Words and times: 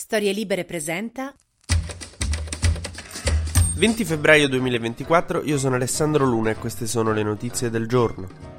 Storie 0.00 0.32
Libere 0.32 0.64
presenta 0.64 1.34
20 3.74 4.04
febbraio 4.04 4.46
2024, 4.46 5.42
io 5.42 5.58
sono 5.58 5.74
Alessandro 5.74 6.24
Luna 6.24 6.50
e 6.50 6.54
queste 6.54 6.86
sono 6.86 7.12
le 7.12 7.24
notizie 7.24 7.68
del 7.68 7.88
giorno. 7.88 8.57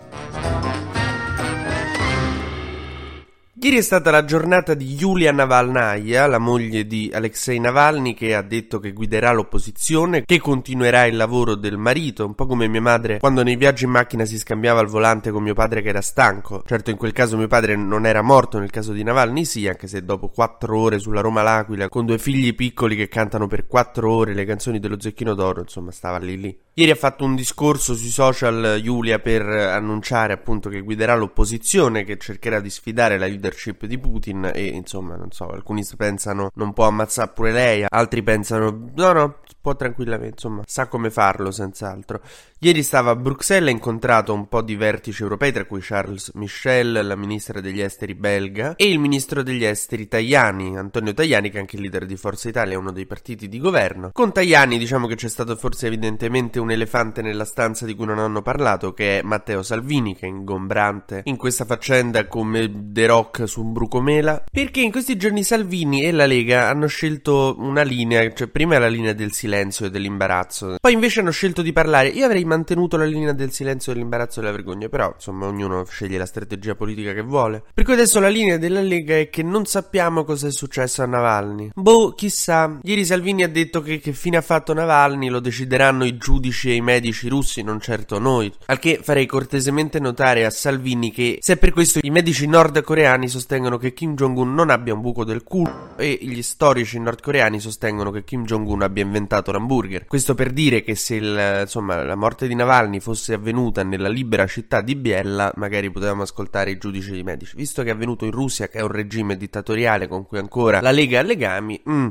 Ieri 3.62 3.76
è 3.76 3.82
stata 3.82 4.10
la 4.10 4.24
giornata 4.24 4.74
di 4.74 4.94
Yulia 4.94 5.34
Navalnaya, 5.34 6.28
la 6.28 6.38
moglie 6.38 6.88
di 6.88 7.12
Alexei 7.14 7.60
Navalny, 7.60 8.14
che 8.14 8.34
ha 8.34 8.42
detto 8.42 8.80
che 8.80 8.94
guiderà 8.94 9.34
l'opposizione, 9.34 10.24
che 10.24 10.40
continuerà 10.40 11.06
il 11.06 11.18
lavoro 11.18 11.56
del 11.56 11.76
marito, 11.76 12.26
un 12.26 12.36
po' 12.36 12.46
come 12.46 12.70
mia 12.70 12.80
madre 12.80 13.20
quando 13.20 13.44
nei 13.44 13.58
viaggi 13.58 13.84
in 13.84 13.90
macchina 13.90 14.24
si 14.24 14.38
scambiava 14.38 14.80
al 14.80 14.88
volante 14.88 15.32
con 15.32 15.44
mio 15.44 15.56
padre 15.56 15.82
che 15.82 15.90
era 15.90 16.00
stanco. 16.00 16.64
Certo 16.66 16.90
in 16.90 16.96
quel 16.96 17.12
caso 17.12 17.36
mio 17.36 17.48
padre 17.48 17.76
non 17.76 18.06
era 18.06 18.22
morto, 18.22 18.60
nel 18.60 18.70
caso 18.70 18.94
di 18.94 19.04
Navalny 19.04 19.44
sì, 19.44 19.68
anche 19.68 19.88
se 19.88 20.06
dopo 20.06 20.30
quattro 20.30 20.80
ore 20.80 20.98
sulla 20.98 21.20
Roma 21.20 21.42
L'Aquila, 21.42 21.90
con 21.90 22.06
due 22.06 22.18
figli 22.18 22.56
piccoli 22.56 22.96
che 22.96 23.10
cantano 23.10 23.48
per 23.48 23.68
quattro 23.68 24.10
ore 24.10 24.34
le 24.34 24.46
canzoni 24.46 24.80
dello 24.80 25.02
Zecchino 25.02 25.34
d'Oro, 25.34 25.60
insomma 25.60 25.92
stava 25.92 26.18
lì 26.18 26.40
lì. 26.40 26.58
Ieri 26.76 26.92
ha 26.92 26.96
fatto 26.96 27.26
un 27.26 27.36
discorso 27.36 27.94
sui 27.94 28.08
social 28.08 28.80
Giulia 28.82 29.20
per 29.20 29.42
annunciare 29.42 30.32
appunto 30.32 30.70
che 30.70 30.80
guiderà 30.80 31.14
l'opposizione, 31.14 32.06
che 32.06 32.18
cercherà 32.18 32.62
di 32.62 32.70
sfidare 32.70 33.18
la 33.18 33.26
leadership 33.50 33.86
di 33.86 33.98
Putin 33.98 34.52
e 34.54 34.66
insomma 34.66 35.16
non 35.16 35.32
so, 35.32 35.48
alcuni 35.50 35.84
pensano 35.98 36.52
non 36.54 36.74
può 36.74 36.86
ammazzare 36.88 37.32
pure 37.34 37.52
lei, 37.52 37.86
altri 37.88 38.24
pensano 38.24 38.92
no 38.96 39.12
no, 39.12 39.38
può 39.62 39.76
tranquillamente, 39.76 40.36
insomma 40.36 40.62
sa 40.66 40.88
come 40.88 41.10
farlo 41.10 41.52
senz'altro. 41.52 42.22
Ieri 42.60 42.84
stava 42.84 43.12
a 43.12 43.16
Bruxelles 43.16 43.70
e 43.70 43.72
ha 43.72 43.76
incontrato 43.76 44.34
un 44.34 44.48
po' 44.48 44.62
di 44.62 44.76
vertici 44.76 45.22
europei, 45.22 45.52
tra 45.52 45.66
cui 45.66 45.80
Charles 45.82 46.32
Michel, 46.34 47.06
la 47.06 47.16
ministra 47.16 47.62
degli 47.62 47.82
esteri 47.82 48.16
belga, 48.16 48.76
e 48.76 48.90
il 48.90 49.00
ministro 49.00 49.44
degli 49.44 49.64
esteri 49.64 50.08
Tajani, 50.08 50.78
Antonio 50.78 51.14
Tajani, 51.14 51.50
che 51.50 51.58
è 51.58 51.60
anche 51.60 51.76
il 51.76 51.84
leader 51.84 52.06
di 52.06 52.16
Forza 52.18 52.50
Italia, 52.50 52.78
uno 52.78 52.92
dei 52.92 53.06
partiti 53.06 53.48
di 53.48 53.60
governo. 53.60 54.12
Con 54.14 54.34
Tajani 54.34 54.78
diciamo 54.78 55.08
che 55.08 55.16
c'è 55.16 55.30
stato 55.30 55.56
forse 55.56 55.88
evidentemente 55.88 56.60
un 56.60 56.72
elefante 56.72 57.22
nella 57.22 57.46
stanza 57.46 57.86
di 57.86 57.96
cui 57.96 58.06
non 58.06 58.20
hanno 58.20 58.42
parlato, 58.42 58.94
che 58.94 59.20
è 59.20 59.22
Matteo 59.24 59.64
Salvini, 59.64 60.16
che 60.16 60.26
è 60.26 60.30
ingombrante 60.30 61.22
in 61.26 61.38
questa 61.38 61.66
faccenda 61.66 62.28
come 62.28 62.70
The 62.92 63.06
Rock 63.06 63.48
su 63.48 63.62
un 63.62 63.74
brucomela, 63.74 64.44
perché 64.52 64.82
in 64.82 64.92
questi 64.92 65.16
giorni 65.18 65.44
Salvini 65.44 66.04
e 66.04 66.12
la 66.12 66.26
Lega 66.26 66.70
hanno 66.70 66.88
scelto 66.88 67.56
una 67.58 67.84
linea, 67.84 68.32
cioè 68.34 68.48
prima 68.48 68.78
la 68.78 68.88
linea 68.88 69.14
del 69.14 69.32
silenzio 69.32 69.48
e 69.54 69.90
dell'imbarazzo, 69.90 70.76
poi 70.80 70.94
invece 70.94 71.20
hanno 71.20 71.32
scelto 71.32 71.62
di 71.62 71.72
parlare. 71.72 72.08
Io 72.10 72.26
avrei 72.26 72.46
mantenuto 72.46 72.98
la 72.98 73.06
linea 73.06 73.34
del 73.34 73.52
silenzio, 73.52 73.94
dell'imbarazzo 73.94 74.40
e 74.40 74.44
della 74.44 74.56
vergogna, 74.56 74.90
però 74.90 75.12
insomma 75.16 75.46
ognuno 75.46 75.86
sceglie 75.86 76.18
la 76.18 76.26
strategia 76.26 76.76
politica 76.76 77.14
che 77.14 77.22
vuole. 77.22 77.64
Per 77.74 77.84
cui 77.84 77.94
adesso 77.94 78.20
la 78.20 78.28
linea 78.28 78.58
della 78.58 78.82
Lega 78.82 79.18
è 79.18 79.30
che 79.30 79.44
non 79.44 79.66
sappiamo 79.66 80.24
cosa 80.24 80.48
è 80.48 80.52
successo 80.52 81.04
a 81.04 81.06
Navalny. 81.06 81.72
Boh, 81.76 82.14
chissà. 82.14 82.80
Ieri 82.84 83.06
Salvini 83.06 83.44
ha 83.44 83.50
detto 83.50 83.82
che 83.82 84.00
che 84.00 84.14
fine 84.14 84.38
ha 84.38 84.42
fatto 84.42 84.74
Navalny 84.74 85.30
lo 85.30 85.40
decideranno 85.40 86.06
i 86.06 86.18
giudici 86.18 86.70
e 86.70 86.76
i 86.76 86.82
medici 86.82 87.28
russi, 87.28 87.62
non 87.62 87.80
certo 87.80 88.20
noi. 88.20 88.52
Al 88.66 88.80
che 88.80 89.00
farei 89.02 89.26
cortesemente 89.26 90.00
notare 90.00 90.46
a 90.46 90.50
Salvini 90.50 91.12
che 91.12 91.40
se 91.42 91.58
per 91.58 91.72
questo 91.72 92.00
i 92.02 92.10
medici 92.10 92.48
nordcoreani 92.48 93.28
sostengono 93.28 93.78
che 93.78 93.94
Kim 93.94 94.16
Jong-un 94.16 94.54
non 94.54 94.70
abbia 94.70 94.94
un 94.94 95.02
buco 95.02 95.24
del 95.24 95.44
culo 95.44 95.98
e 95.98 96.18
gli 96.22 96.42
storici 96.42 97.00
nordcoreani 97.00 97.60
sostengono 97.60 98.12
che 98.12 98.24
Kim 98.24 98.46
Jong-un 98.46 98.82
abbia 98.82 99.04
inventato 99.04 99.39
l'hamburger. 99.48 100.06
Questo 100.06 100.36
per 100.36 100.52
dire 100.52 100.84
che 100.84 100.96
se 100.96 101.16
il, 101.16 101.60
insomma, 101.62 102.04
la 102.04 102.16
morte 102.16 102.48
di 102.48 102.56
Navalny 102.56 103.00
fosse 103.00 103.34
avvenuta 103.34 103.84
nella 103.84 104.10
libera 104.10 104.46
città 104.48 104.82
di 104.82 104.96
Biella, 104.96 105.52
magari 105.56 105.90
potevamo 105.92 106.24
ascoltare 106.24 106.72
i 106.72 106.78
giudici 106.78 107.14
e 107.14 107.18
i 107.18 107.24
medici. 107.24 107.56
Visto 107.56 107.84
che 107.84 107.90
è 107.90 107.94
avvenuto 107.94 108.26
in 108.26 108.32
Russia, 108.32 108.68
che 108.68 108.80
è 108.80 108.82
un 108.82 108.92
regime 108.92 109.38
dittatoriale 109.38 110.08
con 110.08 110.26
cui 110.26 110.38
ancora 110.38 110.82
la 110.82 110.92
Lega 110.92 111.20
ha 111.20 111.24
legami, 111.24 111.82
mm. 111.90 112.08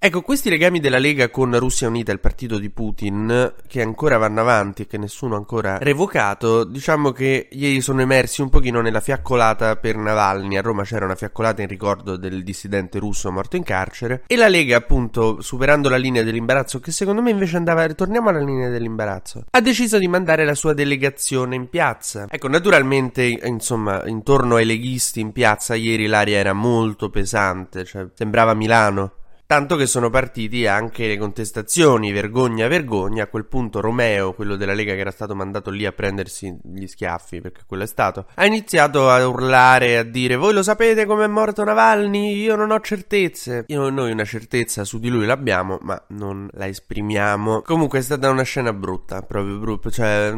Ecco, 0.00 0.22
questi 0.22 0.48
legami 0.48 0.78
della 0.78 0.98
Lega 0.98 1.28
con 1.28 1.58
Russia 1.58 1.88
Unita, 1.88 2.12
il 2.12 2.20
partito 2.20 2.58
di 2.58 2.70
Putin, 2.70 3.52
che 3.66 3.82
ancora 3.82 4.16
vanno 4.16 4.40
avanti 4.40 4.82
e 4.82 4.86
che 4.86 4.96
nessuno 4.96 5.34
ha 5.34 5.38
ancora 5.38 5.78
revocato, 5.78 6.62
diciamo 6.62 7.10
che 7.10 7.48
ieri 7.50 7.80
sono 7.80 8.00
emersi 8.00 8.40
un 8.40 8.48
pochino 8.48 8.80
nella 8.80 9.00
fiaccolata 9.00 9.74
per 9.74 9.96
Navalny. 9.96 10.56
A 10.56 10.62
Roma 10.62 10.84
c'era 10.84 11.04
una 11.04 11.16
fiaccolata 11.16 11.62
in 11.62 11.68
ricordo 11.68 12.16
del 12.16 12.44
dissidente 12.44 13.00
russo 13.00 13.32
morto 13.32 13.56
in 13.56 13.64
carcere. 13.64 14.22
E 14.28 14.36
la 14.36 14.46
Lega, 14.46 14.76
appunto, 14.76 15.40
superando 15.40 15.88
la 15.88 15.96
linea 15.96 16.22
dell'imbarazzo, 16.22 16.78
che 16.78 16.92
secondo 16.92 17.20
me 17.20 17.30
invece 17.32 17.56
andava, 17.56 17.84
ritorniamo 17.84 18.28
alla 18.28 18.38
linea 18.38 18.68
dell'imbarazzo, 18.68 19.46
ha 19.50 19.60
deciso 19.60 19.98
di 19.98 20.06
mandare 20.06 20.44
la 20.44 20.54
sua 20.54 20.74
delegazione 20.74 21.56
in 21.56 21.68
piazza. 21.68 22.26
Ecco, 22.30 22.46
naturalmente, 22.46 23.24
insomma, 23.24 24.06
intorno 24.06 24.54
ai 24.54 24.64
leghisti 24.64 25.18
in 25.18 25.32
piazza 25.32 25.74
ieri 25.74 26.06
l'aria 26.06 26.38
era 26.38 26.52
molto 26.52 27.10
pesante, 27.10 27.84
cioè 27.84 28.06
sembrava 28.14 28.54
Milano. 28.54 29.14
Tanto 29.48 29.76
che 29.76 29.86
sono 29.86 30.10
partiti 30.10 30.66
anche 30.66 31.06
le 31.06 31.16
contestazioni, 31.16 32.12
vergogna, 32.12 32.68
vergogna. 32.68 33.22
A 33.22 33.28
quel 33.28 33.46
punto 33.46 33.80
Romeo, 33.80 34.34
quello 34.34 34.56
della 34.56 34.74
Lega 34.74 34.92
che 34.92 35.00
era 35.00 35.10
stato 35.10 35.34
mandato 35.34 35.70
lì 35.70 35.86
a 35.86 35.92
prendersi 35.92 36.54
gli 36.62 36.86
schiaffi, 36.86 37.40
perché 37.40 37.62
quello 37.66 37.84
è 37.84 37.86
stato, 37.86 38.26
ha 38.34 38.44
iniziato 38.44 39.08
a 39.08 39.26
urlare, 39.26 39.96
a 39.96 40.02
dire 40.02 40.36
voi 40.36 40.52
lo 40.52 40.62
sapete 40.62 41.06
come 41.06 41.24
è 41.24 41.28
morto 41.28 41.64
Navalny? 41.64 42.34
Io 42.34 42.56
non 42.56 42.70
ho 42.70 42.80
certezze. 42.80 43.64
Io, 43.68 43.88
noi 43.88 44.12
una 44.12 44.26
certezza 44.26 44.84
su 44.84 44.98
di 44.98 45.08
lui 45.08 45.24
l'abbiamo, 45.24 45.78
ma 45.80 45.98
non 46.08 46.50
la 46.52 46.66
esprimiamo. 46.66 47.62
Comunque 47.62 48.00
è 48.00 48.02
stata 48.02 48.28
una 48.28 48.42
scena 48.42 48.74
brutta, 48.74 49.22
proprio 49.22 49.56
brutta. 49.56 49.88
Cioè, 49.88 50.34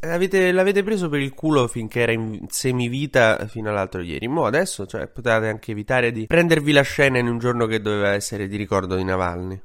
avete, 0.00 0.50
l'avete 0.50 0.82
preso 0.82 1.08
per 1.08 1.20
il 1.20 1.34
culo 1.34 1.68
finché 1.68 2.00
era 2.00 2.10
in 2.10 2.46
semivita 2.48 3.46
fino 3.46 3.70
all'altro 3.70 4.00
ieri. 4.00 4.26
Mo 4.26 4.44
adesso, 4.44 4.86
cioè, 4.86 5.06
potete 5.06 5.46
anche 5.46 5.70
evitare 5.70 6.10
di 6.10 6.26
prendervi 6.26 6.72
la 6.72 6.82
scena 6.82 7.18
in 7.18 7.28
un 7.28 7.38
giorno 7.38 7.66
che 7.66 7.80
doveva 7.80 8.08
essere 8.08 8.38
di 8.48 8.56
ricordo 8.56 8.96
di 8.96 9.04
Navalny. 9.04 9.62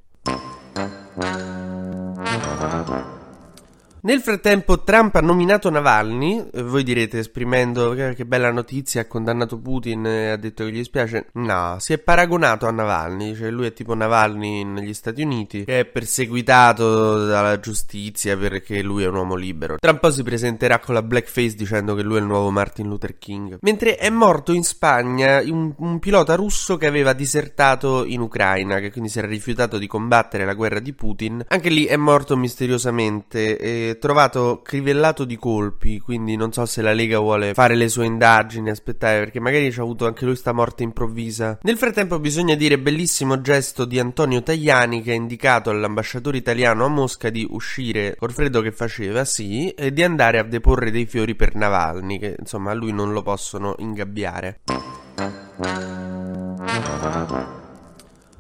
Nel 4.06 4.22
frattempo 4.22 4.84
Trump 4.84 5.16
ha 5.16 5.20
nominato 5.20 5.72
Navalny, 5.72 6.50
voi 6.62 6.84
direte 6.84 7.18
esprimendo 7.18 7.90
che 7.90 8.26
bella 8.28 8.52
notizia, 8.52 9.02
ha 9.02 9.06
condannato 9.08 9.58
Putin 9.58 10.06
e 10.06 10.30
ha 10.30 10.36
detto 10.36 10.64
che 10.64 10.72
gli 10.72 10.84
spiace. 10.84 11.30
No, 11.34 11.78
si 11.80 11.94
è 11.94 11.98
paragonato 11.98 12.68
a 12.68 12.72
Navalny, 12.72 13.34
cioè 13.34 13.50
lui 13.50 13.66
è 13.66 13.74
tipo 13.74 13.96
Navalny 13.96 14.64
negli 14.64 14.94
Stati 14.94 15.24
Uniti, 15.24 15.64
che 15.64 15.80
è 15.80 15.86
perseguitato 15.86 17.26
dalla 17.26 17.60
giustizia 17.60 18.38
perché 18.38 18.84
lui 18.84 19.02
è 19.02 19.08
un 19.08 19.16
uomo 19.16 19.34
libero. 19.34 19.78
Tra 19.80 19.90
un 19.90 19.98
po' 19.98 20.12
si 20.12 20.22
presenterà 20.22 20.78
con 20.78 20.94
la 20.94 21.02
blackface 21.02 21.56
dicendo 21.56 21.96
che 21.96 22.04
lui 22.04 22.18
è 22.18 22.20
il 22.20 22.28
nuovo 22.28 22.52
Martin 22.52 22.88
Luther 22.88 23.18
King. 23.18 23.58
Mentre 23.62 23.96
è 23.96 24.12
morto 24.12 24.54
in 24.54 24.64
Spagna 24.64 25.40
un, 25.40 25.74
un 25.78 25.98
pilota 25.98 26.36
russo 26.36 26.78
che 26.78 26.86
aveva 26.86 27.14
disertato 27.14 28.06
in 28.06 28.20
Ucraina, 28.20 28.78
che 28.78 28.92
quindi 28.92 29.10
si 29.10 29.18
era 29.18 29.26
rifiutato 29.26 29.80
di 29.80 29.88
combattere 29.88 30.46
la 30.46 30.54
guerra 30.54 30.80
di 30.80 30.94
Putin. 30.94 31.44
Anche 31.48 31.70
lì 31.70 31.86
è 31.86 31.96
morto 31.96 32.38
misteriosamente 32.38 33.58
e 33.58 33.94
trovato 33.98 34.62
crivellato 34.64 35.26
di 35.26 35.38
colpi, 35.38 36.00
quindi 36.00 36.36
non 36.36 36.52
so 36.52 36.66
se 36.66 36.82
la 36.82 36.94
Lega 36.94 37.20
vuole 37.20 37.54
fare 37.54 37.76
le 37.76 37.90
sue 37.90 38.06
indagini, 38.06 38.70
aspettare, 38.70 39.20
perché 39.20 39.40
magari 39.40 39.72
ci 39.72 39.80
ha 39.80 39.84
avuto 39.84 40.06
anche 40.06 40.26
lui 40.26 40.36
sta 40.36 40.52
morte 40.52 40.84
improvvisa. 40.84 41.60
Nel 41.62 41.78
frattempo 41.78 42.20
bisogna 42.20 42.56
dire 42.56 42.80
bellissimo 42.80 43.42
gesto 43.42 43.86
di 43.86 44.00
Antonio 44.00 44.44
Tajani 44.44 45.02
che 45.02 45.12
ha 45.12 45.16
indicato 45.16 45.70
all'ambasciatore 45.70 46.38
italiano 46.38 46.86
a 46.86 46.90
Mosca 46.90 47.30
di 47.30 47.48
uscire 47.50 48.16
col 48.18 48.32
freddo 48.32 48.62
che 48.62 48.72
faceva, 48.72 49.26
sì, 49.26 49.70
e 49.70 49.92
di 49.92 50.04
andare 50.04 50.40
a 50.40 50.44
deporre 50.44 50.92
dei 50.92 51.06
fiori 51.06 51.36
per 51.36 51.56
Navalny, 51.56 52.20
che 52.20 52.36
insomma 52.38 52.72
a 52.72 52.74
lui 52.74 52.92
non 52.92 53.12
lo 53.14 53.22
possono 53.22 53.76
ingabbiare. 53.80 54.60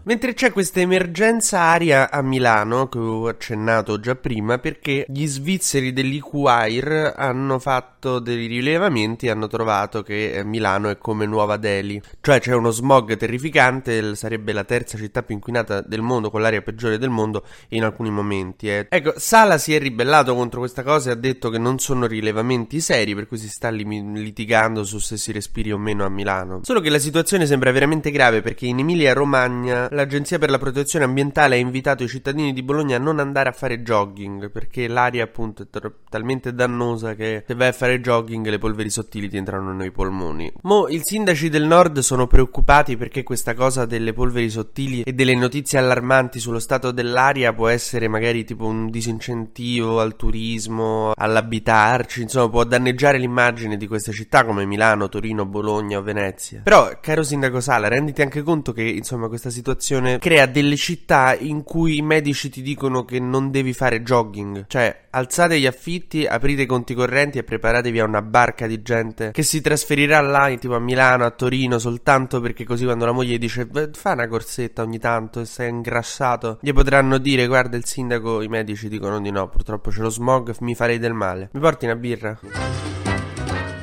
Mentre 0.08 0.36
c'è 0.36 0.52
questa 0.52 0.82
emergenza 0.82 1.62
aria 1.62 2.12
a 2.12 2.22
Milano, 2.22 2.88
che 2.90 3.00
ho 3.00 3.28
accennato 3.28 4.00
già 4.00 4.14
prima, 4.14 4.60
perché 4.60 5.04
gli 5.10 5.26
svizzeri 5.26 5.94
dell'Equire 5.94 7.12
hanno 7.16 7.58
fatto 7.58 8.20
dei 8.20 8.46
rilevamenti 8.46 9.26
e 9.26 9.32
hanno 9.32 9.48
trovato 9.48 10.04
che 10.04 10.34
eh, 10.34 10.44
Milano 10.44 10.90
è 10.90 11.00
come 11.00 11.26
Nuova 11.26 11.58
Delhi. 11.58 12.00
Cioè 12.22 12.40
c'è 12.40 12.54
uno 12.54 12.70
smog 12.70 13.18
terrificante, 13.18 14.14
sarebbe 14.14 14.54
la 14.54 14.64
terza 14.64 14.96
città 14.96 15.24
più 15.24 15.34
inquinata 15.34 15.82
del 15.82 16.02
mondo, 16.02 16.30
con 16.30 16.42
l'aria 16.42 16.62
peggiore 16.62 17.00
del 17.00 17.10
mondo 17.10 17.44
in 17.70 17.84
alcuni 17.84 18.12
momenti. 18.12 18.70
Eh. 18.70 18.86
Ecco, 18.88 19.14
Sala 19.18 19.58
si 19.58 19.74
è 19.74 19.80
ribellato 19.80 20.36
contro 20.36 20.60
questa 20.60 20.84
cosa 20.84 21.10
e 21.10 21.14
ha 21.14 21.16
detto 21.16 21.50
che 21.50 21.58
non 21.58 21.80
sono 21.80 22.06
rilevamenti 22.06 22.80
seri, 22.80 23.16
per 23.16 23.28
cui 23.28 23.40
si 23.40 23.50
sta 23.50 23.70
litigando 23.72 24.84
su 24.84 25.00
se 25.00 25.18
si 25.18 25.32
respiri 25.32 25.72
o 25.72 25.80
meno 25.80 26.06
a 26.06 26.10
Milano. 26.10 26.60
Solo 26.62 26.80
che 26.80 26.92
la 26.92 27.00
situazione 27.00 27.48
sembra 27.48 27.72
veramente 27.72 28.12
grave 28.12 28.44
perché 28.44 28.68
in 28.68 28.78
Emilia-Romagna 28.78 29.94
l'Agenzia 29.96 30.38
per 30.38 30.50
la 30.50 30.58
protezione 30.60 31.06
ambientale 31.06 31.56
ha 31.56 31.60
invitato 31.60 32.04
i 32.04 32.08
cittadini 32.08 32.54
di 32.54 32.62
Bologna 32.62 32.98
a 32.98 33.00
non 33.00 33.20
andare 33.20 33.50
a 33.50 33.54
fare 33.54 33.82
jogging 33.82 34.52
perché 34.52 34.88
l'aria 34.88 35.24
appunto 35.24 35.64
è 35.64 35.68
t- 35.70 35.92
talmente 36.10 36.54
dannosa 36.54 37.16
che 37.16 37.44
se 37.48 37.56
vai 37.56 37.70
a 37.70 37.72
fare 37.72 38.02
jogging 38.02 38.48
le 38.48 38.58
polveri 38.60 38.90
sottili 38.90 39.30
ti 39.30 39.38
entrano 39.38 39.74
nei 39.74 39.92
polmoni. 39.92 40.52
Mo 40.64 40.88
i 40.90 41.00
sindaci 41.02 41.50
del 41.50 41.64
nord 41.66 42.00
sono 42.00 42.28
preoccupati 42.28 42.98
perché 42.98 43.24
questa 43.24 43.54
cosa 43.54 43.86
delle 43.86 44.14
polveri 44.14 44.50
sottili 44.50 45.02
e 45.02 45.14
delle 45.14 45.36
notizie 45.36 45.80
allarmanti 45.80 46.40
sullo 46.40 46.60
stato 46.60 46.92
dell'aria 46.92 47.54
può 47.54 47.70
essere 47.70 48.08
magari 48.08 48.44
tipo 48.44 48.66
un 48.66 48.90
disincentivo 48.90 50.02
al 50.02 50.16
turismo, 50.16 51.14
all'abitarci, 51.16 52.22
insomma 52.22 52.50
può 52.50 52.64
danneggiare 52.66 53.18
l'immagine 53.18 53.78
di 53.78 53.88
queste 53.88 54.12
città 54.12 54.44
come 54.44 54.66
Milano, 54.66 55.08
Torino, 55.08 55.46
Bologna 55.46 55.98
o 55.98 56.02
Venezia. 56.02 56.62
Però, 56.64 56.92
caro 57.02 57.24
sindaco 57.24 57.62
Sala, 57.62 57.88
renditi 57.88 58.22
anche 58.22 58.44
conto 58.44 58.74
che 58.74 58.84
insomma 58.84 59.28
questa 59.28 59.50
situazione 59.86 60.18
crea 60.18 60.48
delle 60.48 60.76
città 60.76 61.36
in 61.38 61.64
cui 61.64 61.98
i 61.98 62.02
medici 62.02 62.50
ti 62.50 62.64
dicono 62.64 63.06
che 63.06 63.20
non 63.20 63.52
devi 63.52 63.72
fare 63.74 64.02
jogging, 64.02 64.66
cioè 64.68 65.04
alzate 65.12 65.60
gli 65.60 65.68
affitti, 65.68 66.26
aprite 66.26 66.64
i 66.64 66.66
conti 66.66 66.96
correnti 66.96 67.38
e 67.38 67.44
preparatevi 67.44 68.00
a 68.00 68.06
una 68.06 68.24
barca 68.24 68.66
di 68.66 68.82
gente 68.82 69.32
che 69.32 69.44
si 69.44 69.62
trasferirà 69.62 70.20
là, 70.22 70.54
tipo 70.60 70.76
a 70.76 70.80
Milano, 70.80 71.26
a 71.26 71.30
Torino, 71.30 71.78
soltanto 71.78 72.42
perché 72.42 72.64
così 72.64 72.86
quando 72.86 73.06
la 73.06 73.12
moglie 73.12 73.38
dice 73.38 73.68
fa 73.94 74.14
una 74.14 74.28
corsetta 74.28 74.82
ogni 74.82 74.98
tanto 74.98 75.42
e 75.42 75.46
sei 75.46 75.70
ingrassato, 75.70 76.58
gli 76.62 76.74
potranno 76.74 77.20
dire 77.20 77.46
guarda 77.46 77.78
il 77.78 77.86
sindaco, 77.86 78.42
i 78.42 78.48
medici 78.48 78.90
dicono 78.90 79.22
di 79.22 79.30
no, 79.30 79.48
purtroppo 79.48 79.92
c'è 79.92 80.02
lo 80.02 80.10
smog, 80.10 80.56
mi 80.62 80.74
farei 80.74 80.98
del 80.98 81.14
male. 81.14 81.50
Mi 81.52 81.60
porti 81.60 81.86
una 81.86 81.96
birra? 81.96 82.40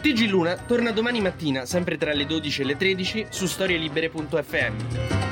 TG 0.03 0.29
Luna 0.29 0.57
torna 0.57 0.91
domani 0.91 1.21
mattina, 1.21 1.65
sempre 1.65 1.97
tra 1.97 2.13
le 2.13 2.27
12 2.27 2.63
e 2.63 2.65
le 2.65 2.77
13, 2.77 3.27
su 3.31 3.47
storielibere.fm. 3.47 5.32